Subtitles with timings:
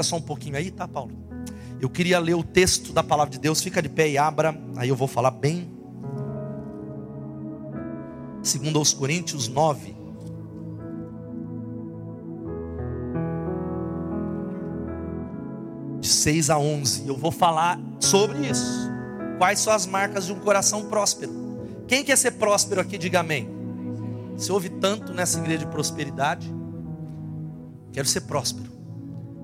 [0.00, 1.12] Fica só um pouquinho aí, tá, Paulo?
[1.78, 3.60] Eu queria ler o texto da palavra de Deus.
[3.60, 4.58] Fica de pé e abra.
[4.76, 5.70] Aí eu vou falar bem.
[8.42, 9.94] Segundo aos Coríntios 9.
[16.00, 17.06] De 6 a 11.
[17.06, 18.90] Eu vou falar sobre isso.
[19.36, 21.30] Quais são as marcas de um coração próspero?
[21.86, 23.46] Quem quer ser próspero aqui, diga amém.
[24.34, 26.50] Você ouve tanto nessa igreja de prosperidade.
[27.92, 28.79] Quero ser próspero.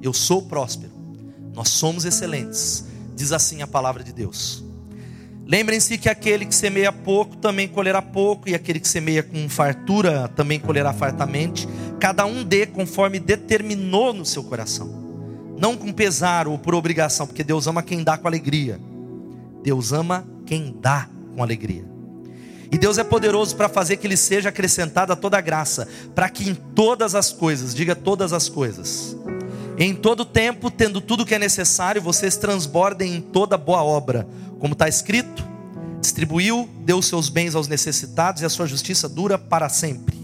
[0.03, 0.93] Eu sou próspero.
[1.55, 2.85] Nós somos excelentes.
[3.15, 4.63] Diz assim a palavra de Deus.
[5.47, 10.29] Lembrem-se que aquele que semeia pouco também colherá pouco, e aquele que semeia com fartura
[10.35, 11.69] também colherá fartamente.
[12.01, 14.89] Cada um dê conforme determinou no seu coração,
[15.57, 18.81] não com pesar ou por obrigação, porque Deus ama quem dá com alegria.
[19.63, 21.85] Deus ama quem dá com alegria.
[22.73, 26.51] E Deus é poderoso para fazer que lhe seja acrescentada toda a graça, para que
[26.51, 29.17] em todas as coisas, diga todas as coisas,
[29.79, 34.27] em todo tempo, tendo tudo o que é necessário, vocês transbordem em toda boa obra,
[34.59, 35.47] como está escrito:
[36.01, 40.17] distribuiu, deu seus bens aos necessitados e a sua justiça dura para sempre.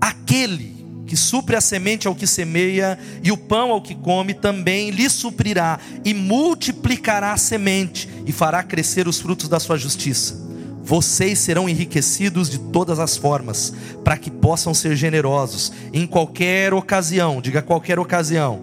[0.00, 4.90] Aquele que supre a semente ao que semeia e o pão ao que come, também
[4.90, 10.47] lhe suprirá e multiplicará a semente e fará crescer os frutos da sua justiça
[10.88, 17.42] vocês serão enriquecidos de todas as formas, para que possam ser generosos em qualquer ocasião,
[17.42, 18.62] diga qualquer ocasião.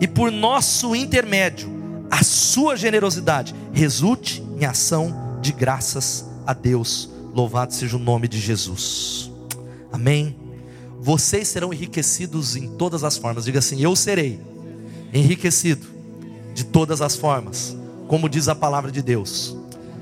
[0.00, 1.68] E por nosso intermédio,
[2.10, 7.10] a sua generosidade resulte em ação de graças a Deus.
[7.34, 9.30] Louvado seja o nome de Jesus.
[9.92, 10.34] Amém.
[10.98, 13.44] Vocês serão enriquecidos em todas as formas.
[13.44, 14.40] Diga assim: Eu serei
[15.12, 15.86] enriquecido
[16.54, 17.76] de todas as formas,
[18.08, 19.59] como diz a palavra de Deus.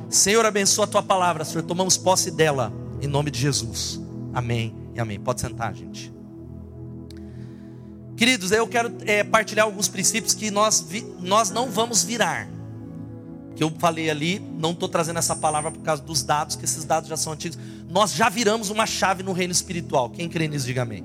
[0.09, 1.63] Senhor, abençoa a tua palavra, Senhor.
[1.63, 4.01] Tomamos posse dela, em nome de Jesus.
[4.33, 5.21] Amém e amém.
[5.21, 6.13] Pode sentar, gente.
[8.17, 12.49] Queridos, eu quero é, partilhar alguns princípios que nós, vi, nós não vamos virar.
[13.55, 16.85] Que eu falei ali, não estou trazendo essa palavra por causa dos dados, que esses
[16.85, 17.59] dados já são antigos.
[17.89, 20.09] Nós já viramos uma chave no reino espiritual.
[20.09, 21.05] Quem crê nisso, diga amém.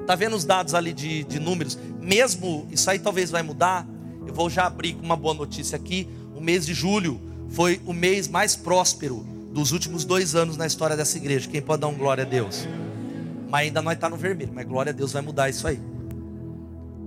[0.00, 1.76] Está vendo os dados ali de, de números?
[2.00, 3.86] Mesmo, isso aí talvez vai mudar.
[4.24, 6.08] Eu vou já abrir com uma boa notícia aqui.
[6.34, 10.96] O mês de julho foi o mês mais próspero dos últimos dois anos na história
[10.96, 11.48] dessa igreja.
[11.48, 12.66] Quem pode dar um glória a Deus?
[13.48, 15.80] Mas ainda nós está no vermelho, mas glória a Deus vai mudar isso aí.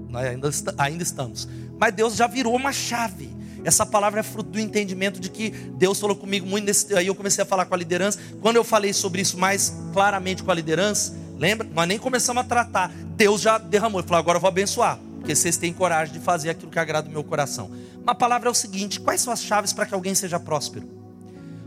[0.10, 1.48] Nós ainda, ainda estamos.
[1.80, 3.30] Mas Deus já virou uma chave.
[3.64, 6.94] Essa palavra é fruto do entendimento de que Deus falou comigo muito nesse.
[6.96, 8.20] Aí eu comecei a falar com a liderança.
[8.42, 11.68] Quando eu falei sobre isso mais claramente com a liderança, lembra?
[11.72, 12.92] Nós nem começamos a tratar.
[13.16, 14.02] Deus já derramou.
[14.02, 15.00] Ele falou: agora eu vou abençoar.
[15.22, 17.70] Porque vocês têm coragem de fazer aquilo que agrada o meu coração.
[18.02, 20.90] Uma palavra é o seguinte: quais são as chaves para que alguém seja próspero?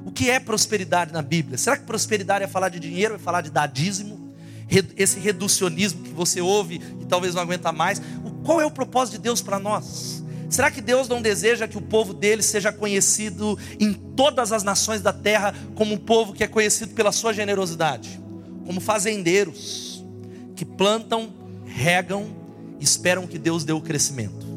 [0.04, 1.56] O que é prosperidade na Bíblia?
[1.56, 4.34] Será que prosperidade é falar de dinheiro, é falar de dar dízimo?
[4.96, 8.02] Esse reducionismo que você ouve e talvez não aguenta mais.
[8.44, 10.24] Qual é o propósito de Deus para nós?
[10.50, 15.00] Será que Deus não deseja que o povo dele seja conhecido em todas as nações
[15.00, 18.20] da terra como um povo que é conhecido pela sua generosidade?
[18.66, 20.04] Como fazendeiros
[20.56, 21.32] que plantam,
[21.64, 22.43] regam
[22.84, 24.54] esperam que Deus dê o crescimento.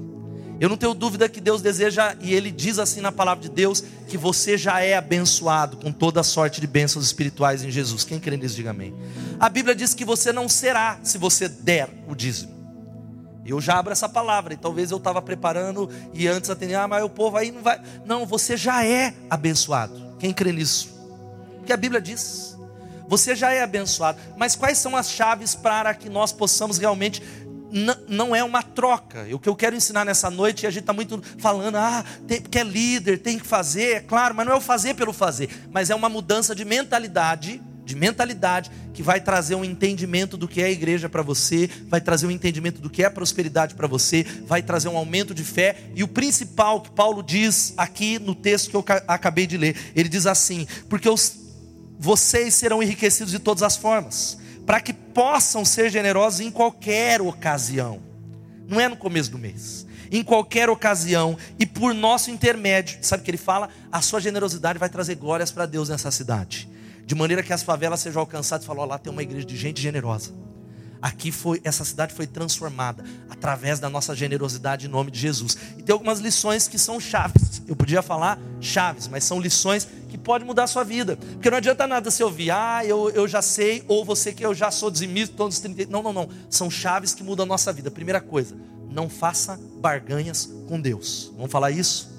[0.60, 3.84] Eu não tenho dúvida que Deus deseja, e Ele diz assim na palavra de Deus,
[4.08, 8.04] que você já é abençoado com toda sorte de bênçãos espirituais em Jesus.
[8.04, 8.94] Quem crê nisso, diga amém.
[9.40, 12.58] A Bíblia diz que você não será se você der o dízimo.
[13.46, 17.04] Eu já abro essa palavra, e talvez eu estava preparando e antes atender, ah, mas
[17.04, 17.80] o povo aí não vai.
[18.04, 20.16] Não, você já é abençoado.
[20.20, 20.90] Quem crê nisso?
[21.58, 22.58] Porque a Bíblia diz.
[23.08, 24.20] Você já é abençoado.
[24.36, 27.22] Mas quais são as chaves para que nós possamos realmente
[28.08, 29.28] não é uma troca.
[29.32, 32.60] O que eu quero ensinar nessa noite, a gente está muito falando, ah, tem, porque
[32.60, 35.90] é líder, tem que fazer, é claro, mas não é o fazer pelo fazer, mas
[35.90, 40.66] é uma mudança de mentalidade, de mentalidade, que vai trazer um entendimento do que é
[40.66, 44.62] a igreja para você, vai trazer um entendimento do que é prosperidade para você, vai
[44.62, 48.76] trazer um aumento de fé, e o principal que Paulo diz aqui no texto que
[48.76, 51.34] eu acabei de ler, ele diz assim: porque os,
[51.98, 54.38] vocês serão enriquecidos de todas as formas
[54.68, 58.02] para que possam ser generosos em qualquer ocasião.
[58.68, 59.88] Não é no começo do mês.
[60.12, 63.00] Em qualquer ocasião e por nosso intermédio.
[63.02, 63.70] Sabe o que ele fala?
[63.90, 66.70] A sua generosidade vai trazer glórias para Deus nessa cidade.
[67.06, 69.82] De maneira que as favelas sejam alcançadas e falou: lá tem uma igreja de gente
[69.82, 70.34] generosa.
[71.02, 75.58] Aqui foi, essa cidade foi transformada através da nossa generosidade em nome de Jesus.
[75.78, 77.62] E tem algumas lições que são chaves.
[77.68, 81.18] Eu podia falar chaves, mas são lições que podem mudar a sua vida.
[81.18, 84.54] Porque não adianta nada você ouvir, ah, eu, eu já sei, ou você que eu
[84.54, 85.92] já sou dizimista, todos 30.
[85.92, 86.30] Não, não, não.
[86.50, 87.92] São chaves que mudam a nossa vida.
[87.92, 88.56] Primeira coisa,
[88.90, 91.32] não faça barganhas com Deus.
[91.36, 92.18] Vamos falar isso?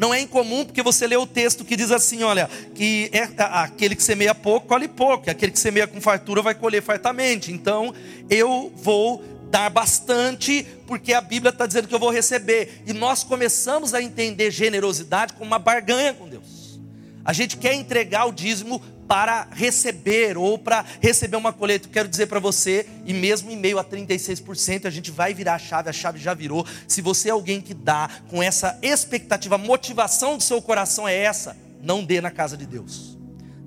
[0.00, 3.94] Não é incomum porque você lê o texto que diz assim: olha, que é aquele
[3.94, 7.52] que semeia pouco, colhe pouco, e aquele que semeia com fartura vai colher fartamente.
[7.52, 7.92] Então,
[8.30, 12.82] eu vou dar bastante, porque a Bíblia está dizendo que eu vou receber.
[12.86, 16.80] E nós começamos a entender generosidade como uma barganha com Deus.
[17.24, 21.88] A gente quer entregar o dízimo para receber ou para receber uma colheita.
[21.88, 25.58] Quero dizer para você, e mesmo em meio a 36%, a gente vai virar a
[25.58, 26.64] chave, a chave já virou.
[26.86, 31.16] Se você é alguém que dá com essa expectativa, a motivação do seu coração é
[31.16, 33.18] essa, não dê na casa de Deus.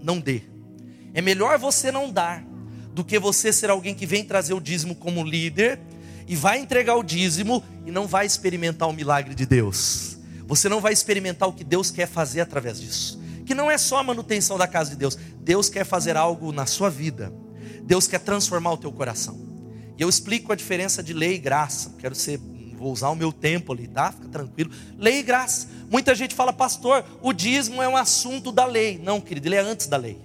[0.01, 0.43] Não dê.
[1.13, 2.52] É melhor você não dar
[2.93, 5.79] do que você ser alguém que vem trazer o dízimo como líder
[6.27, 10.17] e vai entregar o dízimo e não vai experimentar o milagre de Deus.
[10.45, 13.97] Você não vai experimentar o que Deus quer fazer através disso que não é só
[13.97, 15.17] a manutenção da casa de Deus.
[15.39, 17.33] Deus quer fazer algo na sua vida.
[17.83, 19.39] Deus quer transformar o teu coração.
[19.97, 21.93] E eu explico a diferença de lei e graça.
[21.99, 22.39] Quero ser,
[22.77, 24.11] vou usar o meu tempo ali, tá?
[24.11, 24.71] Fica tranquilo.
[24.97, 25.67] Lei e graça.
[25.89, 28.97] Muita gente fala, pastor, o dízimo é um assunto da lei.
[28.97, 30.19] Não, querido, ele é antes da lei.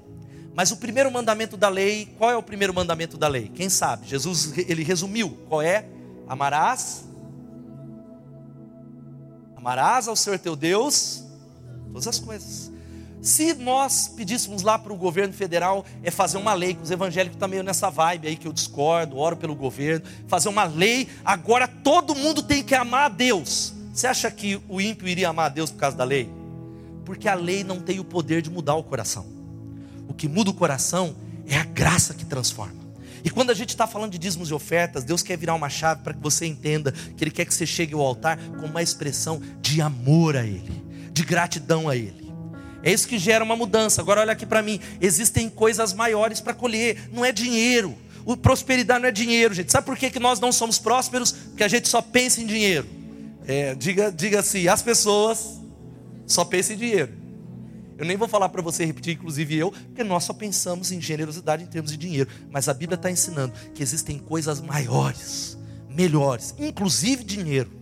[0.58, 3.48] Mas o primeiro mandamento da lei, qual é o primeiro mandamento da lei?
[3.54, 4.08] Quem sabe?
[4.08, 5.38] Jesus, ele resumiu.
[5.48, 5.84] Qual é?
[6.26, 7.04] Amarás.
[9.56, 11.22] Amarás ao Senhor teu Deus
[11.92, 12.72] todas as coisas.
[13.22, 17.36] Se nós pedíssemos lá para o governo federal é fazer uma lei, que os evangélicos
[17.36, 21.68] estão meio nessa vibe aí que eu discordo, oro pelo governo, fazer uma lei, agora
[21.68, 23.72] todo mundo tem que amar a Deus.
[23.94, 26.28] Você acha que o ímpio iria amar a Deus por causa da lei?
[27.04, 29.37] Porque a lei não tem o poder de mudar o coração.
[30.08, 31.14] O que muda o coração
[31.46, 32.88] é a graça que transforma.
[33.24, 36.02] E quando a gente está falando de dízimos e ofertas, Deus quer virar uma chave
[36.02, 39.40] para que você entenda que Ele quer que você chegue ao altar com uma expressão
[39.60, 40.82] de amor a Ele,
[41.12, 42.32] de gratidão a Ele.
[42.82, 44.00] É isso que gera uma mudança.
[44.00, 47.96] Agora olha aqui para mim, existem coisas maiores para colher, não é dinheiro.
[48.24, 49.72] O prosperidade não é dinheiro, gente.
[49.72, 51.32] Sabe por que, que nós não somos prósperos?
[51.32, 52.86] Porque a gente só pensa em dinheiro.
[53.46, 55.58] É, diga, diga assim, as pessoas
[56.26, 57.12] só pensam em dinheiro.
[57.98, 61.64] Eu nem vou falar para você repetir, inclusive eu, porque nós só pensamos em generosidade
[61.64, 62.30] em termos de dinheiro.
[62.50, 65.58] Mas a Bíblia está ensinando que existem coisas maiores,
[65.90, 67.78] melhores, inclusive dinheiro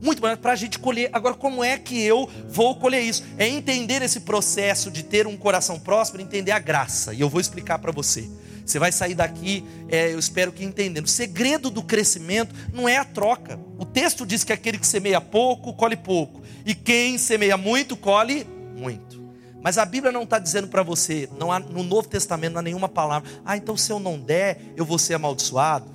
[0.00, 1.08] muito maior para a gente colher.
[1.12, 3.24] Agora, como é que eu vou colher isso?
[3.38, 7.14] É entender esse processo de ter um coração próspero, entender a graça.
[7.14, 8.28] E eu vou explicar para você.
[8.64, 11.04] Você vai sair daqui, é, eu espero que entendendo.
[11.04, 13.58] O segredo do crescimento não é a troca.
[13.78, 16.42] O texto diz que aquele que semeia pouco, colhe pouco.
[16.64, 19.25] E quem semeia muito, colhe muito.
[19.66, 22.62] Mas a Bíblia não está dizendo para você, não há, no Novo Testamento não há
[22.62, 23.28] nenhuma palavra.
[23.44, 25.90] Ah, então se eu não der, eu vou ser amaldiçoado.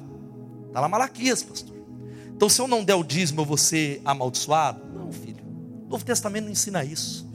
[0.68, 1.78] Está lá Malaquias, pastor.
[2.36, 4.82] Então, se eu não der o dízimo, eu vou ser amaldiçoado?
[4.94, 5.42] Não, filho.
[5.86, 7.26] O Novo Testamento não ensina isso.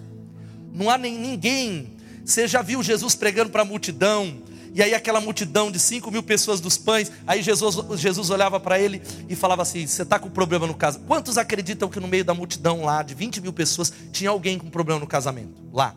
[0.74, 1.96] Não há nem ninguém.
[2.22, 4.36] Você já viu Jesus pregando para a multidão?
[4.74, 8.78] E aí aquela multidão de 5 mil pessoas dos pães, aí Jesus, Jesus olhava para
[8.78, 11.08] ele e falava assim: você está com problema no casamento?
[11.08, 14.68] Quantos acreditam que no meio da multidão lá, de 20 mil pessoas, tinha alguém com
[14.68, 15.54] problema no casamento?
[15.72, 15.96] Lá.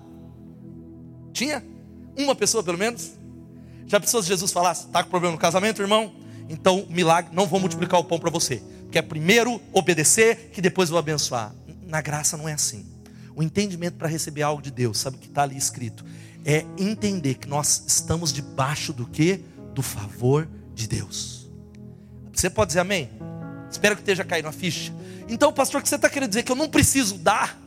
[1.34, 1.64] Tinha?
[2.18, 3.12] Uma pessoa pelo menos?
[3.88, 6.14] Já pensou se Jesus falasse, está com problema no casamento, irmão?
[6.48, 8.62] Então, milagre, não vou multiplicar o pão para você
[8.92, 11.54] quer primeiro obedecer, que depois vou abençoar.
[11.86, 12.86] Na graça não é assim.
[13.36, 16.04] O entendimento para receber algo de Deus, sabe o que está ali escrito?
[16.46, 19.42] É entender que nós estamos debaixo do que?
[19.74, 21.48] Do favor de Deus.
[22.34, 23.10] Você pode dizer amém?
[23.70, 24.94] Espero que esteja caindo a ficha.
[25.28, 26.44] Então, pastor, o que você está querendo dizer?
[26.44, 27.60] Que eu não preciso dar.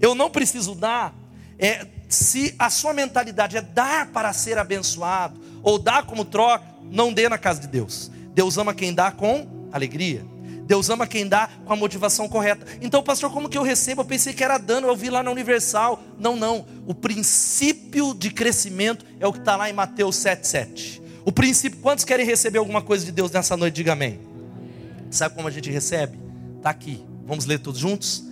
[0.00, 1.14] Eu não preciso dar.
[1.58, 7.12] É, se a sua mentalidade é dar para ser abençoado, ou dar como troca, não
[7.12, 8.10] dê na casa de Deus.
[8.34, 10.24] Deus ama quem dá com alegria.
[10.64, 12.66] Deus ama quem dá com a motivação correta.
[12.80, 14.02] Então, pastor, como que eu recebo?
[14.02, 16.02] Eu pensei que era dano, eu vi lá na Universal.
[16.18, 16.64] Não, não.
[16.86, 21.02] O princípio de crescimento é o que está lá em Mateus 7,7.
[21.24, 23.74] O princípio, quantos querem receber alguma coisa de Deus nessa noite?
[23.74, 24.20] Diga amém.
[25.10, 26.18] Sabe como a gente recebe?
[26.56, 27.04] Está aqui.
[27.26, 28.24] Vamos ler todos juntos?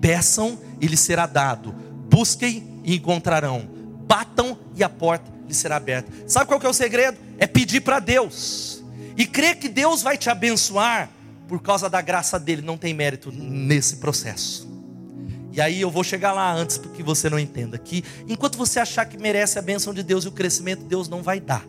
[0.00, 1.72] Peçam e lhes será dado.
[2.08, 3.68] Busquem e encontrarão.
[4.06, 6.12] Batam e a porta lhes será aberta.
[6.26, 7.18] Sabe qual que é o segredo?
[7.38, 8.82] É pedir para Deus.
[9.16, 11.10] E crer que Deus vai te abençoar
[11.48, 14.70] por causa da graça dele, não tem mérito nesse processo.
[15.52, 19.04] E aí eu vou chegar lá antes, porque você não entenda que enquanto você achar
[19.04, 21.62] que merece a bênção de Deus e o crescimento, Deus não vai dar.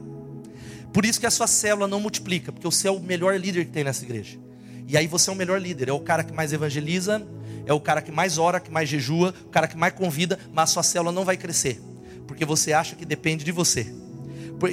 [0.94, 3.72] Por isso que a sua célula não multiplica, porque você é o melhor líder que
[3.72, 4.40] tem nessa igreja.
[4.88, 7.22] E aí você é o melhor líder, é o cara que mais evangeliza,
[7.66, 10.70] é o cara que mais ora, que mais jejua, o cara que mais convida, mas
[10.70, 11.82] sua célula não vai crescer,
[12.28, 13.94] porque você acha que depende de você.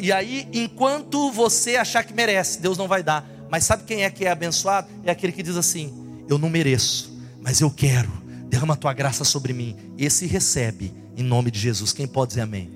[0.01, 3.29] E aí, enquanto você achar que merece, Deus não vai dar.
[3.51, 4.89] Mas sabe quem é que é abençoado?
[5.05, 8.11] É aquele que diz assim: Eu não mereço, mas eu quero.
[8.49, 9.77] Derrama a tua graça sobre mim.
[9.99, 11.93] Esse recebe em nome de Jesus.
[11.93, 12.71] Quem pode dizer amém?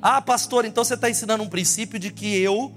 [0.00, 2.72] Ah, pastor, então você está ensinando um princípio de que eu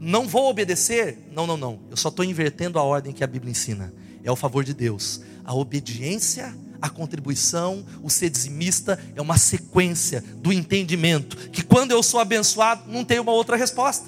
[0.00, 1.18] não vou obedecer?
[1.32, 1.80] Não, não, não.
[1.90, 3.92] Eu só estou invertendo a ordem que a Bíblia ensina.
[4.22, 5.20] É o favor de Deus.
[5.48, 12.02] A obediência a contribuição, o ser dizimista é uma sequência do entendimento que quando eu
[12.02, 14.06] sou abençoado, não tem uma outra resposta,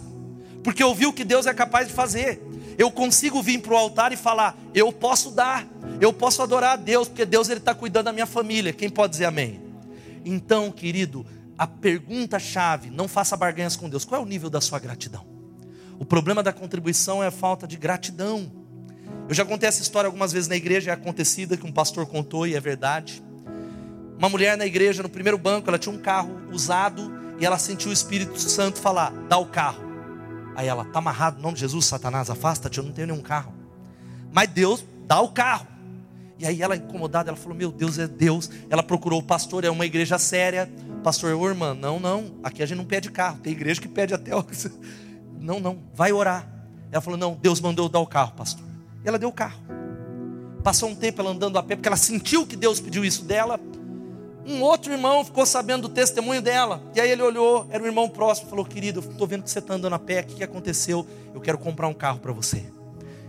[0.63, 2.41] porque eu vi o que Deus é capaz de fazer.
[2.79, 5.67] Eu consigo vir para o altar e falar: eu posso dar,
[5.99, 8.73] eu posso adorar a Deus, porque Deus está cuidando da minha família.
[8.73, 9.61] Quem pode dizer amém?
[10.23, 11.25] Então, querido,
[11.57, 14.05] a pergunta chave: não faça barganhas com Deus.
[14.05, 15.27] Qual é o nível da sua gratidão?
[15.99, 18.60] O problema da contribuição é a falta de gratidão.
[19.29, 22.47] Eu já contei essa história algumas vezes na igreja, é acontecida que um pastor contou
[22.47, 23.23] e é verdade.
[24.19, 27.91] Uma mulher na igreja, no primeiro banco, ela tinha um carro usado e ela sentiu
[27.91, 29.83] o Espírito Santo falar: dá o carro.
[30.55, 33.55] Aí ela, tá amarrado, em nome de Jesus, Satanás, afasta-te, eu não tenho nenhum carro.
[34.33, 35.67] Mas Deus dá o carro.
[36.39, 38.51] E aí ela, incomodada, ela falou: Meu Deus, é Deus.
[38.69, 40.71] Ela procurou o pastor, é uma igreja séria.
[41.03, 43.39] Pastor, irmã, não, não, aqui a gente não pede carro.
[43.39, 44.33] Tem igreja que pede até.
[45.43, 46.47] Não, não, vai orar.
[46.93, 48.70] Ela falou: Não, Deus mandou eu dar o carro, pastor.
[49.05, 49.61] E ela deu o carro.
[50.63, 53.59] Passou um tempo ela andando a pé, porque ela sentiu que Deus pediu isso dela.
[54.47, 56.83] Um outro irmão ficou sabendo do testemunho dela.
[56.95, 59.75] E aí ele olhou, era um irmão próximo, falou: Querido, estou vendo que você está
[59.75, 61.07] andando a pé, o que aconteceu?
[61.35, 62.65] Eu quero comprar um carro para você.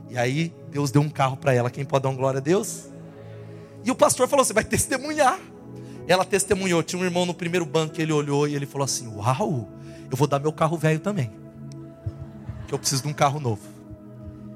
[0.10, 1.70] E aí Deus deu um carro para ela.
[1.70, 2.88] Quem pode dar uma glória a Deus?
[3.84, 5.40] E o pastor falou: Você vai testemunhar.
[6.08, 6.84] Ela testemunhou.
[6.84, 9.70] Tinha um irmão no primeiro banco que ele olhou e ele falou assim: Uau,
[10.10, 11.32] eu vou dar meu carro velho também.
[12.68, 13.62] Que eu preciso de um carro novo.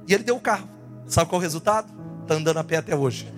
[0.08, 0.75] E ele deu o carro.
[1.08, 1.92] Sabe qual é o resultado?
[2.24, 3.32] Está andando a pé até hoje.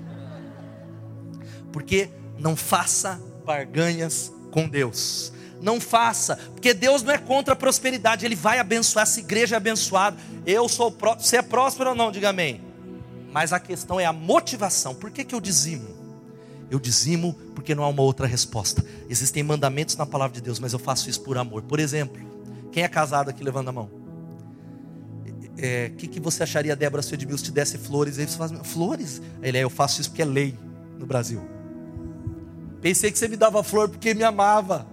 [1.71, 5.33] Porque não faça barganhas com Deus.
[5.61, 9.57] Não faça, porque Deus não é contra a prosperidade, Ele vai abençoar, essa igreja é
[9.57, 10.15] abençoada.
[10.45, 12.11] Eu sou próspero, você é próspero ou não?
[12.11, 12.61] Diga amém.
[13.31, 14.93] Mas a questão é a motivação.
[14.93, 15.87] Por que, que eu dizimo?
[16.69, 18.85] Eu dizimo porque não há uma outra resposta.
[19.09, 21.63] Existem mandamentos na palavra de Deus, mas eu faço isso por amor.
[21.63, 22.21] Por exemplo,
[22.71, 23.96] quem é casado aqui levanta a mão?
[25.57, 28.19] O é, que, que você acharia, Débora, se o Edmilson te desse flores?
[28.19, 29.21] Aí você faz, flores?
[29.41, 30.57] Ele é, eu faço isso porque é lei
[30.99, 31.41] no Brasil.
[32.79, 34.85] Pensei que você me dava flor porque me amava.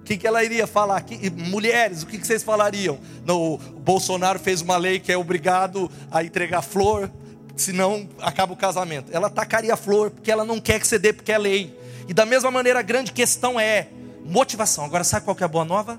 [0.00, 1.00] O que, que ela iria falar?
[1.00, 2.98] Que, mulheres, o que, que vocês falariam?
[3.24, 7.10] No, o Bolsonaro fez uma lei que é obrigado a entregar flor,
[7.56, 9.10] senão acaba o casamento.
[9.10, 11.76] Ela tacaria flor porque ela não quer que você dê porque é lei.
[12.06, 13.88] E da mesma maneira, a grande questão é
[14.22, 14.84] motivação.
[14.84, 15.98] Agora, sabe qual que é a boa nova?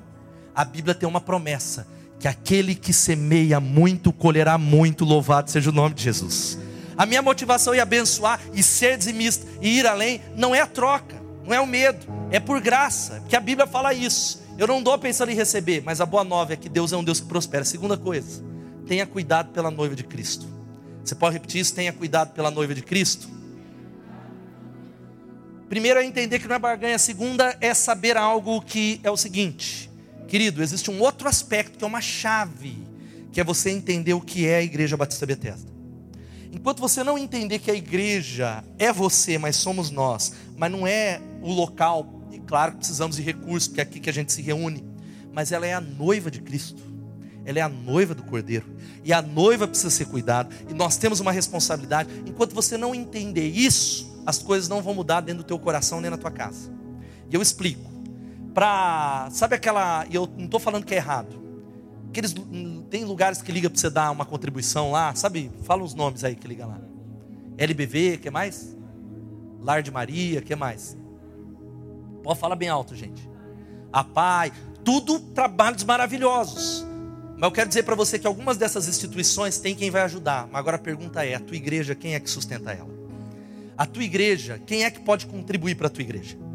[0.56, 1.88] A Bíblia tem uma promessa:
[2.20, 6.58] que aquele que semeia muito colherá muito, louvado seja o nome de Jesus.
[6.98, 11.22] A minha motivação em abençoar e ser dizimista e ir além não é a troca,
[11.46, 14.42] não é o medo, é por graça, porque a Bíblia fala isso.
[14.58, 17.04] Eu não dou pensando em receber, mas a boa nova é que Deus é um
[17.04, 17.64] Deus que prospera.
[17.64, 18.44] Segunda coisa,
[18.88, 20.48] tenha cuidado pela noiva de Cristo.
[21.04, 21.76] Você pode repetir isso?
[21.76, 23.30] Tenha cuidado pela noiva de Cristo.
[25.70, 26.98] Primeiro é entender que não é barganha.
[26.98, 29.90] Segunda é saber algo que é o seguinte,
[30.28, 32.78] querido, existe um outro aspecto que é uma chave,
[33.32, 35.78] que é você entender o que é a Igreja Batista Bethesda.
[36.52, 41.22] Enquanto você não entender que a igreja é você, mas somos nós, mas não é
[41.42, 44.42] o local, e claro que precisamos de recursos, porque é aqui que a gente se
[44.42, 44.84] reúne,
[45.32, 46.82] mas ela é a noiva de Cristo,
[47.46, 48.66] ela é a noiva do Cordeiro,
[49.04, 52.10] e a noiva precisa ser cuidada, e nós temos uma responsabilidade.
[52.26, 56.10] Enquanto você não entender isso, as coisas não vão mudar dentro do teu coração nem
[56.10, 56.72] na tua casa.
[57.30, 57.97] E eu explico.
[58.58, 61.40] Para, sabe aquela, e eu não estou falando que é errado,
[62.10, 62.34] Aqueles,
[62.90, 65.52] tem lugares que liga para você dar uma contribuição lá, sabe?
[65.62, 66.82] Fala uns nomes aí que liga lá.
[67.56, 68.76] LBV, que mais?
[69.62, 70.98] Lar de Maria, que mais?
[72.24, 73.30] Pode falar bem alto, gente.
[73.94, 74.52] A Pai,
[74.84, 76.84] tudo trabalhos maravilhosos.
[77.36, 80.48] Mas eu quero dizer para você que algumas dessas instituições tem quem vai ajudar.
[80.48, 82.90] Mas agora a pergunta é: a tua igreja, quem é que sustenta ela?
[83.78, 86.47] A tua igreja, quem é que pode contribuir para a tua igreja?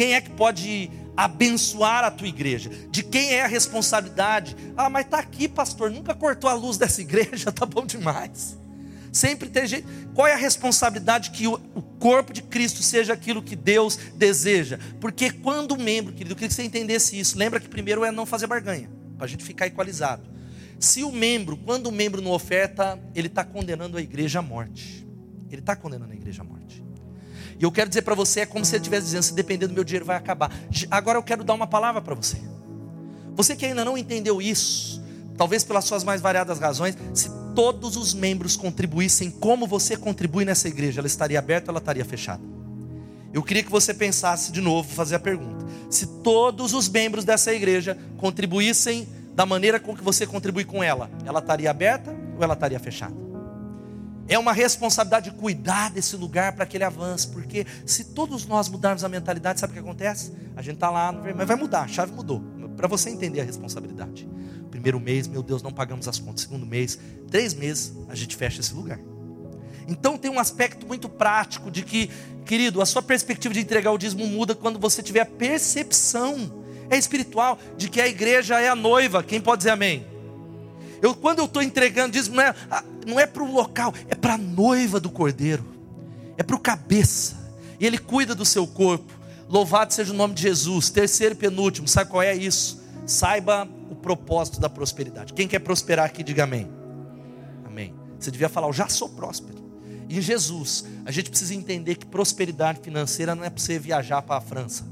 [0.00, 2.70] Quem é que pode abençoar a tua igreja?
[2.90, 4.56] De quem é a responsabilidade?
[4.74, 8.58] Ah, mas está aqui, pastor, nunca cortou a luz dessa igreja, tá bom demais.
[9.12, 9.86] Sempre tem gente.
[10.14, 11.58] Qual é a responsabilidade que o,
[11.98, 14.78] corpo de Cristo seja aquilo que Deus deseja?
[15.02, 17.36] Porque quando o membro, querido, eu queria que você entendesse isso.
[17.36, 20.22] Lembra que primeiro é não fazer barganha, para a gente ficar equalizado.
[20.78, 25.06] Se o membro, quando o membro não oferta, ele está condenando a igreja à morte.
[25.50, 26.82] Ele está condenando a igreja à morte.
[27.60, 29.74] E eu quero dizer para você, é como se ele estivesse dizendo: se depender do
[29.74, 30.50] meu dinheiro, vai acabar.
[30.90, 32.38] Agora eu quero dar uma palavra para você.
[33.36, 35.02] Você que ainda não entendeu isso,
[35.36, 40.68] talvez pelas suas mais variadas razões, se todos os membros contribuíssem como você contribui nessa
[40.68, 42.42] igreja, ela estaria aberta ou ela estaria fechada?
[43.32, 47.52] Eu queria que você pensasse de novo, fazer a pergunta: se todos os membros dessa
[47.52, 52.54] igreja contribuíssem da maneira com que você contribui com ela, ela estaria aberta ou ela
[52.54, 53.29] estaria fechada?
[54.30, 58.68] É uma responsabilidade de cuidar desse lugar para que ele avance, porque se todos nós
[58.68, 60.32] mudarmos a mentalidade, sabe o que acontece?
[60.54, 62.40] A gente está lá, mas vai mudar, a chave mudou.
[62.76, 64.28] Para você entender a responsabilidade.
[64.70, 66.42] Primeiro mês, meu Deus, não pagamos as contas.
[66.42, 66.96] Segundo mês,
[67.28, 69.00] três meses, a gente fecha esse lugar.
[69.88, 72.08] Então tem um aspecto muito prático de que,
[72.46, 76.96] querido, a sua perspectiva de entregar o dízimo muda quando você tiver a percepção, é
[76.96, 79.24] espiritual, de que a igreja é a noiva.
[79.24, 80.06] Quem pode dizer amém?
[81.02, 82.54] Eu, quando eu estou entregando dízimo, não é,
[83.10, 85.64] não é para o local, é para a noiva do cordeiro,
[86.38, 87.36] é para o cabeça,
[87.78, 89.12] e ele cuida do seu corpo.
[89.48, 90.90] Louvado seja o nome de Jesus.
[90.90, 92.80] Terceiro e penúltimo, sabe qual é isso?
[93.04, 95.32] Saiba o propósito da prosperidade.
[95.32, 96.70] Quem quer prosperar aqui, diga amém.
[97.64, 97.92] Amém.
[98.18, 99.58] Você devia falar, eu já sou próspero.
[100.08, 104.36] Em Jesus, a gente precisa entender que prosperidade financeira não é para você viajar para
[104.36, 104.84] a França.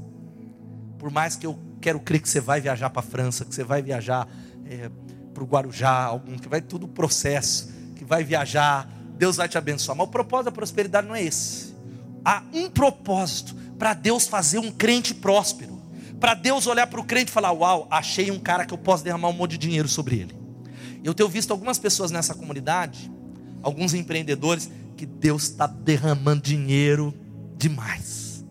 [0.97, 3.63] Por mais que eu quero crer que você vai viajar para a França, que você
[3.63, 4.27] vai viajar
[4.65, 4.89] é,
[5.33, 7.69] para o Guarujá, algum que vai tudo processo,
[8.09, 9.95] vai viajar, Deus vai te abençoar.
[9.95, 11.75] Mas o propósito da prosperidade não é esse.
[12.25, 15.79] Há um propósito para Deus fazer um crente próspero.
[16.19, 19.03] Para Deus olhar para o crente e falar: Uau, achei um cara que eu posso
[19.03, 20.35] derramar um monte de dinheiro sobre ele.
[21.03, 23.09] Eu tenho visto algumas pessoas nessa comunidade,
[23.61, 27.13] alguns empreendedores, que Deus está derramando dinheiro
[27.55, 28.43] demais.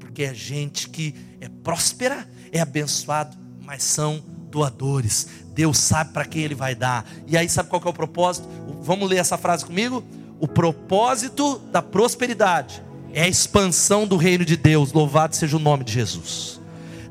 [0.00, 5.28] Porque é gente que é próspera, é abençoado, mas são doadores.
[5.54, 7.04] Deus sabe para quem ele vai dar.
[7.26, 8.48] E aí, sabe qual é o propósito?
[8.82, 10.02] Vamos ler essa frase comigo?
[10.40, 12.82] O propósito da prosperidade
[13.12, 14.92] é a expansão do reino de Deus.
[14.92, 16.60] Louvado seja o nome de Jesus.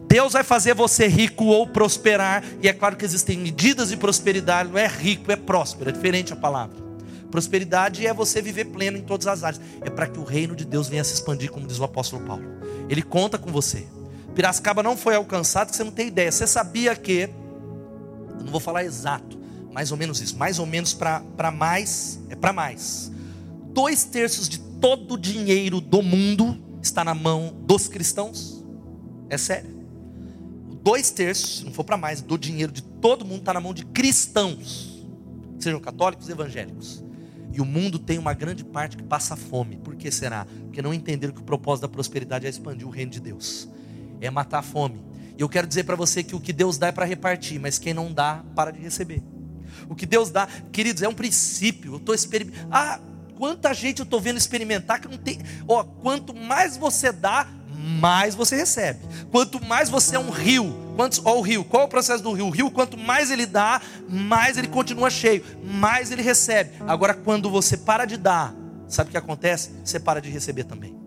[0.07, 4.69] Deus vai fazer você rico ou prosperar, e é claro que existem medidas de prosperidade,
[4.69, 6.75] não é rico, é próspero, é diferente a palavra.
[7.31, 10.65] Prosperidade é você viver pleno em todas as áreas, é para que o reino de
[10.65, 12.43] Deus venha se expandir, como diz o apóstolo Paulo.
[12.89, 13.87] Ele conta com você.
[14.35, 16.29] Piracicaba não foi alcançado, você não tem ideia.
[16.29, 17.29] Você sabia que,
[18.41, 19.39] eu não vou falar exato,
[19.71, 23.11] mais ou menos isso, mais ou menos para mais, é para mais.
[23.73, 28.63] Dois terços de todo o dinheiro do mundo está na mão dos cristãos.
[29.29, 29.69] É sério.
[30.83, 33.73] Dois terços, se não for para mais, do dinheiro de todo mundo está na mão
[33.73, 35.05] de cristãos,
[35.59, 37.03] sejam católicos e evangélicos.
[37.53, 39.77] E o mundo tem uma grande parte que passa fome.
[39.77, 40.47] Por que será?
[40.63, 43.67] Porque não entenderam que o propósito da prosperidade é expandir o reino de Deus,
[44.19, 44.99] é matar a fome.
[45.41, 47.95] Eu quero dizer para você que o que Deus dá é para repartir, mas quem
[47.95, 49.23] não dá, para de receber.
[49.89, 51.93] O que Deus dá, queridos, é um princípio.
[51.93, 52.67] Eu estou experimentando.
[52.69, 52.99] Ah,
[53.39, 55.39] quanta gente eu estou vendo experimentar que não tem.
[55.67, 58.99] Ó, quanto mais você dá, mais você recebe.
[59.31, 62.33] Quanto mais você é um rio, quantos, ó, o rio, qual é o processo do
[62.33, 62.45] rio?
[62.45, 66.69] O rio, quanto mais ele dá, mais ele continua cheio, mais ele recebe.
[66.87, 68.53] Agora, quando você para de dar,
[68.87, 69.71] sabe o que acontece?
[69.83, 71.00] Você para de receber também.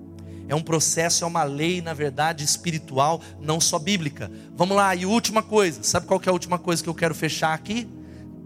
[0.48, 4.30] É um processo, é uma lei, na verdade, espiritual, não só bíblica.
[4.54, 7.54] Vamos lá, e última coisa, sabe qual é a última coisa que eu quero fechar
[7.54, 7.88] aqui?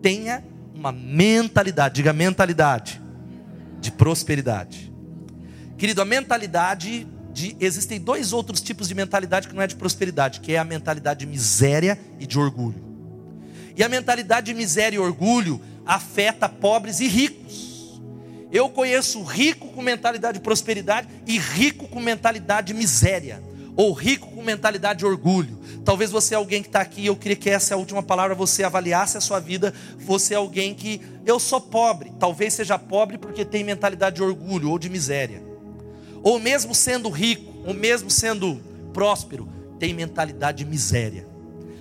[0.01, 3.03] Tenha uma mentalidade, diga mentalidade
[3.81, 4.93] de prosperidade.
[5.77, 10.41] Querido, a mentalidade de, existem dois outros tipos de mentalidade que não é de prosperidade,
[10.41, 12.83] que é a mentalidade de miséria e de orgulho.
[13.77, 17.68] E a mentalidade de miséria e orgulho afeta pobres e ricos.
[18.51, 23.43] Eu conheço rico com mentalidade de prosperidade e rico com mentalidade de miséria,
[23.77, 25.59] ou rico com mentalidade de orgulho.
[25.85, 28.35] Talvez você é alguém que está aqui, eu queria que essa é a última palavra,
[28.35, 29.73] você avaliasse a sua vida.
[29.99, 34.71] Você é alguém que, eu sou pobre, talvez seja pobre porque tem mentalidade de orgulho
[34.71, 35.43] ou de miséria.
[36.23, 38.61] Ou mesmo sendo rico, ou mesmo sendo
[38.93, 41.27] próspero, tem mentalidade de miséria.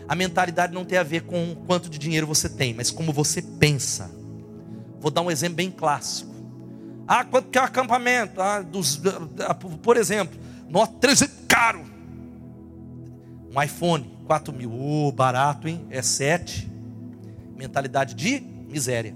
[0.07, 3.41] A mentalidade não tem a ver com quanto de dinheiro você tem, mas como você
[3.41, 4.09] pensa.
[4.99, 6.36] Vou dar um exemplo bem clássico.
[7.07, 8.41] Ah, quanto que é o acampamento?
[8.41, 9.01] Ah, dos,
[9.81, 10.37] por exemplo,
[10.69, 11.85] nós 13 caro.
[13.55, 14.71] Um iPhone, 4 mil.
[14.73, 15.85] Oh, barato, hein?
[15.89, 16.69] É 7.
[17.55, 19.15] Mentalidade de miséria.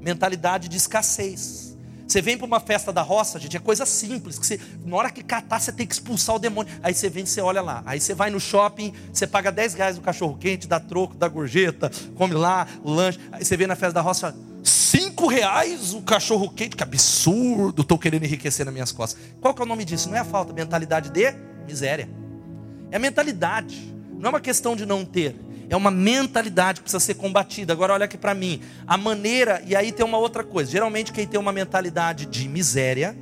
[0.00, 1.76] Mentalidade de escassez.
[2.06, 4.38] Você vem para uma festa da roça, gente, é coisa simples.
[4.38, 6.72] Que você, na hora que catar, você tem que expulsar o demônio.
[6.82, 7.82] Aí você vem, você olha lá.
[7.84, 11.26] Aí você vai no shopping, você paga 10 reais no cachorro quente, dá troco, dá
[11.26, 13.18] gorjeta, come lá o lanche.
[13.32, 14.36] Aí você vem na festa da roça,
[15.16, 19.18] 5 reais o cachorro quente, que absurdo, estou querendo enriquecer nas minhas costas.
[19.40, 20.10] Qual que é o nome disso?
[20.10, 21.34] Não é a falta, mentalidade de
[21.66, 22.06] miséria.
[22.90, 23.94] É mentalidade.
[24.18, 25.34] Não é uma questão de não ter.
[25.70, 27.72] É uma mentalidade que precisa ser combatida.
[27.72, 28.60] Agora olha aqui para mim.
[28.86, 30.70] A maneira, e aí tem uma outra coisa.
[30.70, 33.16] Geralmente quem tem uma mentalidade de miséria,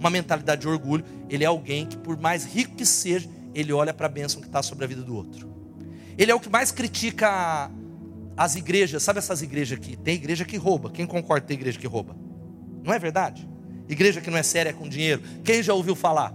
[0.00, 3.94] uma mentalidade de orgulho, ele é alguém que por mais rico que seja, ele olha
[3.94, 5.48] para a bênção que está sobre a vida do outro.
[6.18, 7.70] Ele é o que mais critica
[8.40, 9.02] as igrejas.
[9.02, 9.96] Sabe essas igrejas aqui?
[9.98, 10.90] Tem igreja que rouba.
[10.90, 12.16] Quem concorda que tem igreja que rouba?
[12.82, 13.46] Não é verdade?
[13.86, 15.20] Igreja que não é séria com dinheiro.
[15.44, 16.34] Quem já ouviu falar?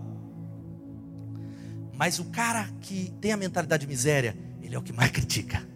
[1.96, 5.68] Mas o cara que tem a mentalidade de miséria, ele é o que mais critica.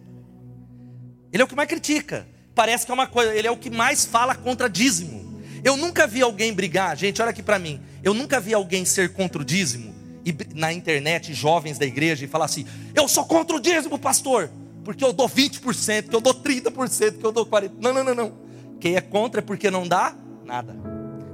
[1.32, 2.28] Ele é o que mais critica.
[2.54, 5.42] Parece que é uma coisa, ele é o que mais fala contra dízimo.
[5.64, 7.80] Eu nunca vi alguém brigar, gente, olha aqui para mim.
[8.04, 9.92] Eu nunca vi alguém ser contra o dízimo
[10.24, 14.48] e na internet, jovens da igreja, e falar assim: "Eu sou contra o dízimo, pastor,
[14.84, 17.72] porque eu dou 20%, que eu dou 30%, que eu dou 40%".
[17.80, 18.32] Não, não, não, não.
[18.80, 20.14] Quem é contra é porque não dá
[20.44, 20.74] nada.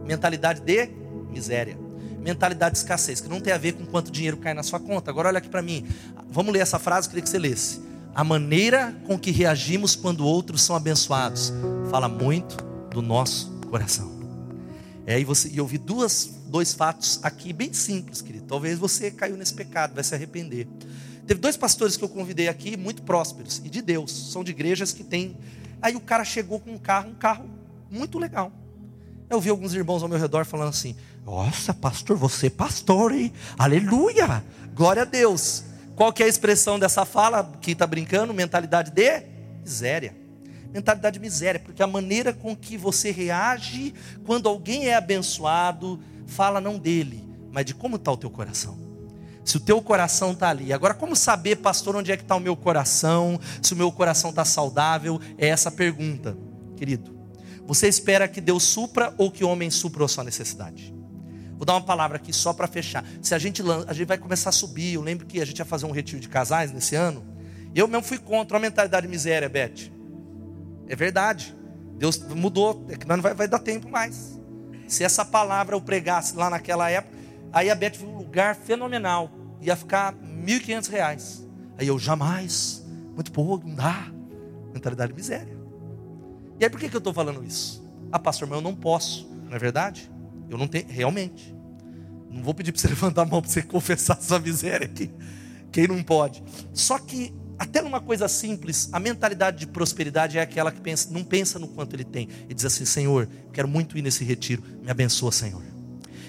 [0.04, 0.90] mentalidade de
[1.30, 1.78] miséria.
[2.20, 5.10] Mentalidade de escassez, que não tem a ver com quanto dinheiro cai na sua conta.
[5.10, 5.86] Agora olha aqui para mim.
[6.28, 7.80] Vamos ler essa frase, queria que você lesse.
[8.14, 11.52] A maneira com que reagimos quando outros são abençoados
[11.90, 12.56] fala muito
[12.90, 14.16] do nosso coração.
[15.06, 18.46] É, e, você, e eu vi duas, dois fatos aqui bem simples, querido.
[18.46, 20.66] Talvez você caiu nesse pecado, vai se arrepender.
[21.26, 24.92] Teve dois pastores que eu convidei aqui, muito prósperos, e de Deus, são de igrejas
[24.92, 25.36] que têm.
[25.82, 27.50] Aí o cara chegou com um carro, um carro
[27.90, 28.52] muito legal.
[29.28, 33.32] Eu vi alguns irmãos ao meu redor falando assim: Nossa, pastor, você é pastor, hein?
[33.58, 34.44] Aleluia!
[34.72, 35.64] Glória a Deus.
[35.96, 38.32] Qual que é a expressão dessa fala que está brincando?
[38.32, 39.22] Mentalidade de
[39.64, 40.14] miséria.
[40.72, 46.60] Mentalidade de miséria, porque a maneira com que você reage quando alguém é abençoado, fala
[46.60, 48.85] não dele, mas de como está o teu coração.
[49.46, 50.72] Se o teu coração está ali.
[50.72, 53.38] Agora, como saber, pastor, onde é que está o meu coração?
[53.62, 55.20] Se o meu coração está saudável?
[55.38, 56.36] É essa pergunta,
[56.76, 57.16] querido.
[57.64, 60.92] Você espera que Deus supra ou que o homem supra a sua necessidade?
[61.56, 63.04] Vou dar uma palavra aqui só para fechar.
[63.22, 65.64] Se a gente, a gente vai começar a subir, eu lembro que a gente ia
[65.64, 67.24] fazer um retiro de casais nesse ano.
[67.72, 69.92] Eu mesmo fui contra a mentalidade de miséria, Beth.
[70.88, 71.56] É verdade.
[71.96, 74.40] Deus mudou, é que não vai, vai dar tempo mais.
[74.88, 77.16] Se essa palavra eu pregasse lá naquela época,
[77.52, 79.30] aí a Beth viu um lugar fenomenal.
[79.66, 81.44] Ia ficar R$ 1.500.
[81.76, 84.06] Aí eu, jamais, muito pouco, não dá.
[84.72, 85.58] Mentalidade de miséria.
[86.60, 87.84] E aí por que, que eu estou falando isso?
[88.12, 90.08] Ah, pastor, mas eu não posso, não é verdade?
[90.48, 91.52] Eu não tenho, realmente.
[92.30, 95.10] Não vou pedir para você levantar a mão para você confessar sua miséria aqui.
[95.72, 96.44] Quem não pode.
[96.72, 101.24] Só que, até numa coisa simples, a mentalidade de prosperidade é aquela que pensa, não
[101.24, 102.28] pensa no quanto ele tem.
[102.48, 104.62] E diz assim: Senhor, quero muito ir nesse retiro.
[104.80, 105.75] Me abençoa, Senhor.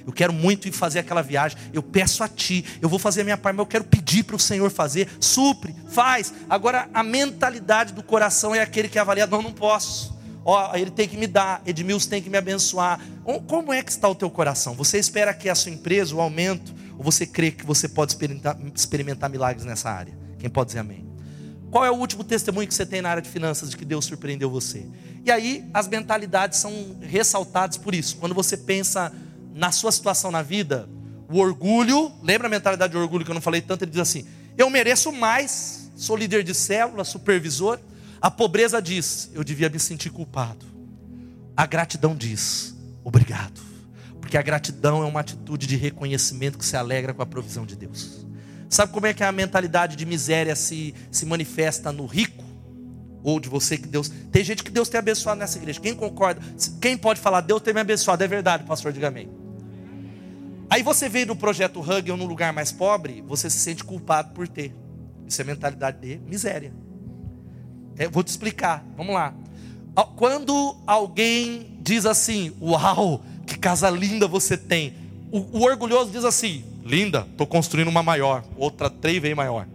[0.08, 1.58] Eu quero muito ir fazer aquela viagem.
[1.72, 2.66] Eu peço a Ti.
[2.82, 5.08] Eu vou fazer a minha parte, mas eu quero pedir para o Senhor fazer.
[5.20, 6.34] Supre, faz.
[6.50, 10.18] Agora, a mentalidade do coração é aquele que avalia: não, não posso
[10.48, 13.02] ó, ele tem que me dar, Edmilson tem que me abençoar.
[13.48, 14.74] Como é que está o teu coração?
[14.76, 18.58] Você espera que a sua empresa, o aumento, ou você crê que você pode experimentar,
[18.74, 20.18] experimentar milagres nessa área?
[20.40, 21.06] Quem pode dizer amém?
[21.70, 24.06] Qual é o último testemunho que você tem na área de finanças de que Deus
[24.06, 24.88] surpreendeu você?
[25.26, 28.16] E aí as mentalidades são ressaltadas por isso.
[28.16, 29.12] Quando você pensa
[29.58, 30.88] na sua situação na vida,
[31.28, 33.84] o orgulho, lembra a mentalidade de orgulho que eu não falei tanto?
[33.84, 37.80] Ele diz assim: eu mereço mais, sou líder de célula, supervisor.
[38.22, 40.66] A pobreza diz: eu devia me sentir culpado.
[41.56, 43.60] A gratidão diz: obrigado.
[44.22, 47.76] Porque a gratidão é uma atitude de reconhecimento que se alegra com a provisão de
[47.76, 48.26] Deus.
[48.70, 52.44] Sabe como é que a mentalidade de miséria se, se manifesta no rico?
[53.24, 54.12] Ou de você que Deus.
[54.32, 55.80] Tem gente que Deus tem abençoado nessa igreja.
[55.80, 56.42] Quem concorda?
[56.80, 58.24] Quem pode falar, Deus tem me abençoado?
[58.24, 59.47] É verdade, pastor, diga amém.
[60.70, 64.34] Aí você veio no projeto Hug ou num lugar mais pobre, você se sente culpado
[64.34, 64.76] por ter.
[65.26, 66.74] Isso é mentalidade de miséria.
[67.98, 68.86] É, vou te explicar.
[68.96, 69.34] Vamos lá.
[70.16, 74.94] Quando alguém diz assim: Uau, que casa linda você tem.
[75.32, 78.44] O, o orgulhoso diz assim: Linda, estou construindo uma maior.
[78.56, 79.68] Outra três vezes maior.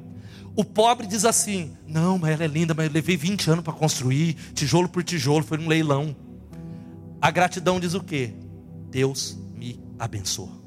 [0.54, 3.72] O pobre diz assim: Não, mas ela é linda, mas eu levei 20 anos para
[3.72, 6.14] construir, tijolo por tijolo, foi um leilão.
[7.20, 8.32] A gratidão diz o quê?
[8.90, 10.61] Deus me abençoa.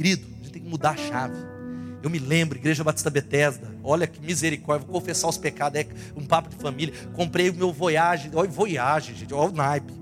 [0.00, 1.36] Querido, a gente tem que mudar a chave.
[2.02, 5.86] Eu me lembro, Igreja Batista Bethesda, olha que misericórdia, vou confessar os pecados, é
[6.16, 6.94] um papo de família.
[7.12, 9.92] Comprei o meu Voyage, olha Voyage, gente, olha o naipe.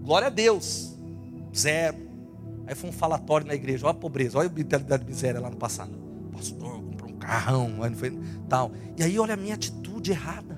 [0.00, 0.96] Glória a Deus,
[1.52, 1.96] zero.
[2.68, 5.50] Aí foi um falatório na igreja, olha a pobreza, olha a mentalidade de miséria lá
[5.50, 5.90] no passado.
[6.32, 8.16] Pastor, comprou um carrão, aí não foi
[8.48, 8.70] tal.
[8.96, 10.56] E aí olha a minha atitude errada.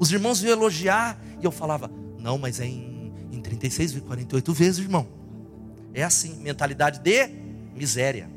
[0.00, 4.80] Os irmãos iam elogiar e eu falava, não, mas é em, em 36, 48 vezes,
[4.80, 5.06] irmão.
[5.94, 7.45] É assim, mentalidade de
[7.76, 8.36] miséria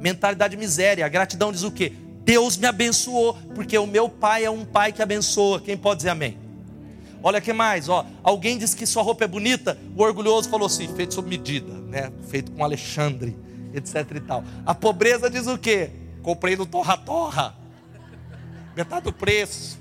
[0.00, 1.04] mentalidade de miséria.
[1.04, 1.92] A gratidão diz o quê?
[2.24, 5.60] Deus me abençoou, porque o meu pai é um pai que abençoa.
[5.60, 6.38] Quem pode dizer amém?
[7.22, 8.06] Olha que mais, ó.
[8.22, 12.10] Alguém disse que sua roupa é bonita, o orgulhoso falou assim, feito sob medida, né?
[12.28, 13.36] Feito com Alexandre,
[13.74, 14.42] etc e tal.
[14.64, 15.90] A pobreza diz o quê?
[16.22, 17.54] Comprei no Torra Torra.
[18.74, 19.78] Metade do preço,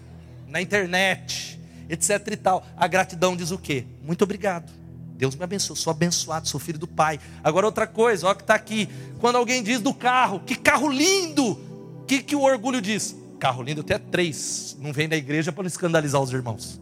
[0.48, 2.66] na internet, etc e tal.
[2.76, 3.86] A gratidão diz o quê?
[4.04, 4.79] Muito obrigado.
[5.20, 7.20] Deus me abençoe, sou abençoado, sou filho do Pai.
[7.44, 8.88] Agora outra coisa, olha que está aqui.
[9.20, 11.60] Quando alguém diz do carro, que carro lindo!
[12.02, 13.14] O que, que o orgulho diz?
[13.38, 14.78] Carro lindo, até três.
[14.80, 16.80] Não vem da igreja para não escandalizar os irmãos.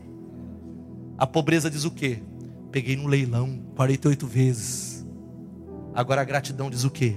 [1.18, 2.22] A pobreza diz o quê?
[2.72, 5.04] Peguei no leilão 48 vezes.
[5.96, 7.16] Agora a gratidão diz o quê?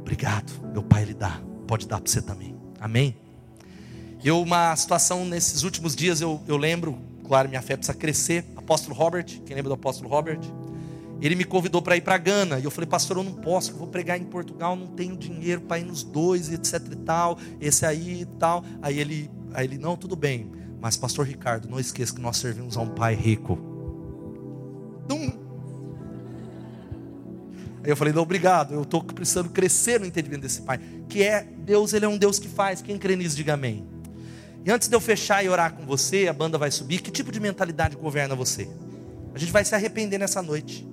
[0.00, 1.40] Obrigado, meu pai lhe dá.
[1.66, 2.54] Pode dar para você também.
[2.78, 3.16] Amém?
[4.22, 8.44] Eu, uma situação nesses últimos dias, eu, eu lembro, claro, minha fé precisa crescer.
[8.56, 10.40] Apóstolo Robert, quem lembra do apóstolo Robert?
[11.20, 12.58] Ele me convidou para ir para Gana.
[12.58, 15.60] E eu falei, pastor, eu não posso, eu vou pregar em Portugal, não tenho dinheiro
[15.60, 17.38] para ir nos dois, etc e tal.
[17.60, 18.64] Esse aí e tal.
[18.80, 20.50] Aí ele, aí ele, não, tudo bem.
[20.80, 23.58] Mas, pastor Ricardo, não esqueça que nós servimos a um pai rico.
[25.08, 25.48] Tum.
[27.82, 30.78] Aí eu falei, não, obrigado, eu estou precisando crescer no entendimento desse Pai.
[31.08, 32.82] Que é, Deus, Ele é um Deus que faz.
[32.82, 33.86] Quem crê nisso, diga amém.
[34.68, 37.00] E antes de eu fechar e orar com você, a banda vai subir.
[37.00, 38.68] Que tipo de mentalidade governa você?
[39.34, 40.86] A gente vai se arrepender nessa noite.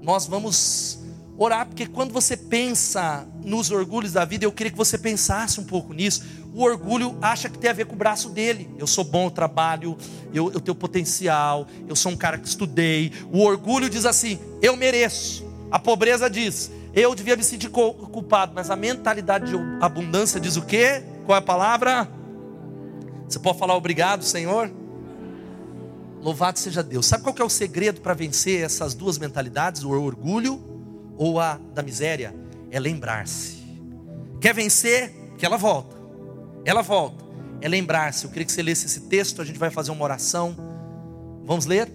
[0.00, 1.00] Nós vamos
[1.36, 5.64] orar, porque quando você pensa nos orgulhos da vida, eu queria que você pensasse um
[5.64, 6.22] pouco nisso.
[6.54, 8.70] O orgulho acha que tem a ver com o braço dele.
[8.78, 9.98] Eu sou bom, eu trabalho,
[10.32, 13.10] eu, eu tenho potencial, eu sou um cara que estudei.
[13.32, 15.44] O orgulho diz assim: eu mereço.
[15.72, 18.52] A pobreza diz: eu devia me sentir culpado.
[18.54, 21.02] Mas a mentalidade de abundância diz o quê?
[21.26, 22.21] Qual é a palavra?
[23.32, 24.70] Você pode falar obrigado, Senhor?
[26.20, 27.06] Louvado seja Deus.
[27.06, 30.62] Sabe qual é o segredo para vencer essas duas mentalidades, o orgulho
[31.16, 32.34] ou a da miséria?
[32.70, 33.62] É lembrar-se.
[34.38, 35.14] Quer vencer?
[35.38, 35.96] Que ela volta.
[36.66, 37.24] Ela volta.
[37.62, 38.24] É lembrar-se.
[38.24, 40.54] Eu queria que você lesse esse texto, a gente vai fazer uma oração.
[41.46, 41.90] Vamos ler?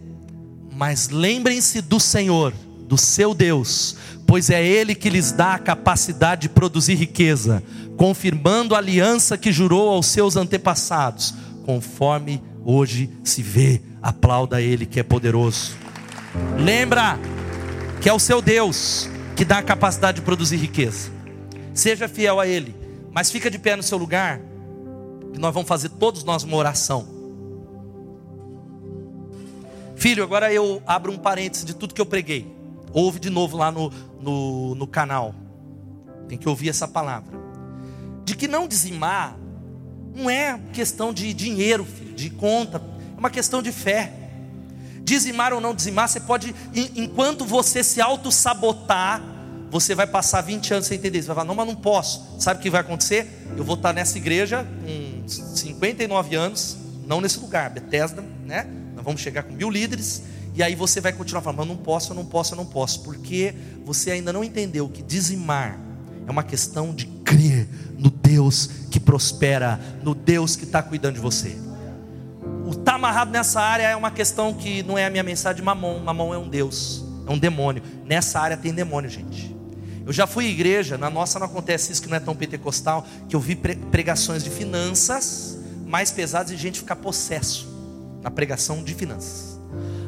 [0.73, 2.51] Mas lembrem-se do Senhor,
[2.87, 3.95] do seu Deus,
[4.25, 7.63] pois é Ele que lhes dá a capacidade de produzir riqueza,
[7.97, 11.33] confirmando a aliança que jurou aos seus antepassados,
[11.65, 15.75] conforme hoje se vê aplauda Ele que é poderoso.
[16.57, 17.19] Lembra
[17.99, 21.11] que é o seu Deus que dá a capacidade de produzir riqueza.
[21.73, 22.75] Seja fiel a Ele,
[23.11, 24.39] mas fica de pé no seu lugar,
[25.33, 27.07] que nós vamos fazer todos nós uma oração.
[29.95, 32.55] Filho, agora eu abro um parênteses de tudo que eu preguei.
[32.93, 35.33] Ouve de novo lá no, no, no canal.
[36.27, 37.46] Tem que ouvir essa palavra.
[38.27, 39.39] De que não dizimar
[40.13, 42.81] não é questão de dinheiro, filho, de conta
[43.15, 44.11] é uma questão de fé.
[45.01, 46.53] Dizimar ou não dizimar, você pode,
[46.93, 49.23] enquanto você se auto-sabotar,
[49.71, 51.21] você vai passar 20 anos sem entender.
[51.21, 52.21] Você vai falar, não, mas não posso.
[52.37, 53.47] Sabe o que vai acontecer?
[53.55, 56.75] Eu vou estar nessa igreja com 59 anos,
[57.07, 58.67] não nesse lugar, Bethesda, né?
[58.93, 60.21] Nós vamos chegar com mil líderes.
[60.53, 63.03] E aí você vai continuar falando, mas não posso, eu não posso, eu não posso.
[63.03, 65.87] Porque você ainda não entendeu que dizimar
[66.27, 71.21] é uma questão de crer no Deus que prospera, no Deus que está cuidando de
[71.21, 71.67] você
[72.67, 75.55] o estar tá amarrado nessa área é uma questão que não é a minha mensagem
[75.55, 75.99] de mamão.
[75.99, 77.81] Mamão é um Deus, é um demônio.
[78.03, 79.55] Nessa área tem demônio, gente.
[80.05, 83.07] Eu já fui à igreja, na nossa não acontece isso que não é tão pentecostal,
[83.29, 87.67] que eu vi pregações de finanças mais pesadas e gente ficar possesso
[88.21, 89.57] na pregação de finanças.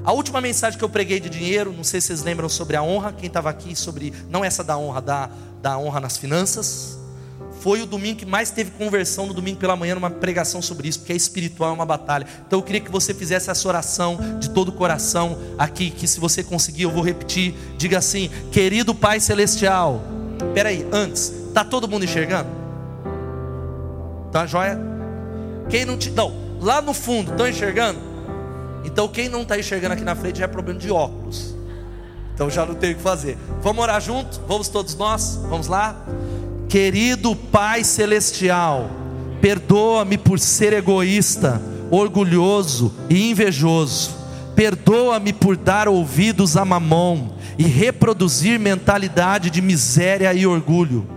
[0.04, 2.84] A última mensagem que eu preguei de dinheiro, não sei se vocês lembram sobre a
[2.84, 5.30] honra, quem estava aqui sobre, não essa da honra, da,
[5.62, 6.99] da honra nas finanças.
[7.60, 11.00] Foi o domingo que mais teve conversão no domingo pela manhã, numa pregação sobre isso,
[11.00, 12.26] porque é espiritual, é uma batalha.
[12.48, 16.20] Então eu queria que você fizesse essa oração de todo o coração aqui, que se
[16.20, 17.54] você conseguir, eu vou repetir.
[17.78, 20.02] Diga assim: Querido Pai Celestial.
[20.54, 22.50] Peraí, antes, tá todo mundo enxergando?
[24.32, 24.80] Tá joia?
[25.70, 26.10] Quem não te.
[26.12, 28.00] Não, lá no fundo, estão enxergando?
[28.86, 31.54] Então quem não está enxergando aqui na frente já é problema de óculos.
[32.34, 33.38] Então já não tem o que fazer.
[33.62, 34.40] Vamos orar junto?
[34.48, 35.38] Vamos todos nós?
[35.50, 36.06] Vamos lá?
[36.70, 38.92] Querido Pai Celestial,
[39.42, 44.12] perdoa-me por ser egoísta, orgulhoso e invejoso.
[44.56, 51.08] Perdoa-me por dar ouvidos a mamão e reproduzir mentalidade de miséria e orgulho.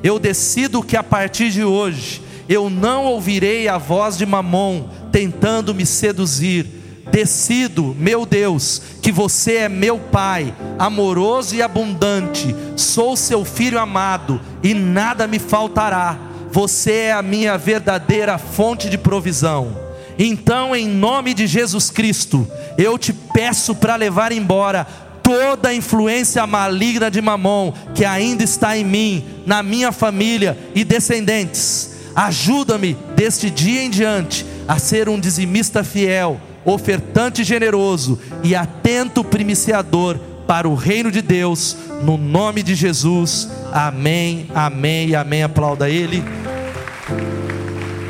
[0.00, 5.74] Eu decido que a partir de hoje eu não ouvirei a voz de mamão tentando
[5.74, 6.66] me seduzir
[7.10, 14.40] Decido, meu Deus, que você é meu Pai, amoroso e abundante, sou seu filho amado
[14.62, 16.18] e nada me faltará.
[16.52, 19.76] Você é a minha verdadeira fonte de provisão.
[20.18, 24.86] Então, em nome de Jesus Cristo, eu te peço para levar embora
[25.22, 30.84] toda a influência maligna de Mamon que ainda está em mim, na minha família e
[30.84, 31.90] descendentes.
[32.14, 40.18] Ajuda-me deste dia em diante a ser um dizimista fiel ofertante generoso e atento primiciador
[40.46, 43.48] para o reino de Deus, no nome de Jesus.
[43.72, 45.42] Amém, amém amém.
[45.42, 46.24] Aplauda Ele.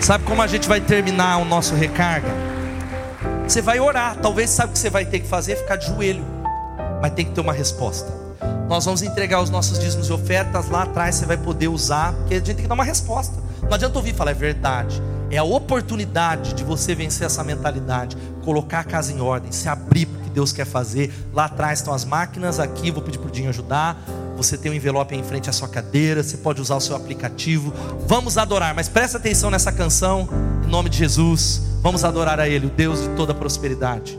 [0.00, 2.28] Sabe como a gente vai terminar o nosso recarga?
[3.46, 4.16] Você vai orar.
[4.16, 5.56] Talvez sabe o que você vai ter que fazer?
[5.56, 6.24] Ficar de joelho.
[7.02, 8.10] Mas tem que ter uma resposta.
[8.68, 11.16] Nós vamos entregar os nossos dízimos e ofertas lá atrás.
[11.16, 13.34] Você vai poder usar, porque a gente tem que dar uma resposta.
[13.62, 15.02] Não adianta ouvir falar, é verdade.
[15.30, 20.06] É a oportunidade de você vencer essa mentalidade, colocar a casa em ordem, se abrir
[20.06, 21.12] para o que Deus quer fazer.
[21.32, 23.96] Lá atrás estão as máquinas, aqui vou pedir para o Dinho ajudar.
[24.36, 27.72] Você tem um envelope em frente à sua cadeira, você pode usar o seu aplicativo.
[28.08, 30.28] Vamos adorar, mas presta atenção nessa canção,
[30.64, 31.62] em nome de Jesus.
[31.80, 34.18] Vamos adorar a Ele, o Deus de toda prosperidade.